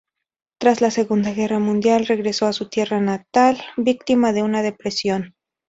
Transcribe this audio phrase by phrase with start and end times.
[0.57, 5.35] Tras la Segunda Guerra Mundial regresó a su tierra natal víctima de una depresión.